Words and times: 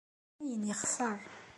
Dayen 0.37 0.67
yexṣer. 0.69 1.17